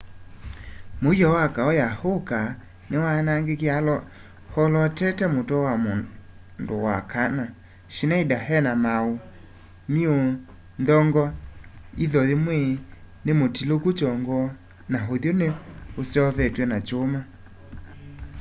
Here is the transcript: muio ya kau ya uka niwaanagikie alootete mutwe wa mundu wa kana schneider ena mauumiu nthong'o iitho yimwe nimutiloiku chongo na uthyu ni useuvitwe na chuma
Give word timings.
muio 1.01 1.29
ya 1.41 1.47
kau 1.55 1.71
ya 1.81 1.89
uka 2.15 2.39
niwaanagikie 2.89 3.71
alootete 4.59 5.25
mutwe 5.35 5.57
wa 5.67 5.73
mundu 5.83 6.75
wa 6.85 6.95
kana 7.11 7.43
schneider 7.93 8.41
ena 8.57 8.71
mauumiu 8.83 10.15
nthong'o 10.81 11.25
iitho 12.03 12.21
yimwe 12.29 12.57
nimutiloiku 13.23 13.89
chongo 13.99 14.39
na 14.91 14.99
uthyu 15.13 15.31
ni 15.39 15.47
useuvitwe 16.01 16.63
na 16.71 16.77
chuma 16.87 17.21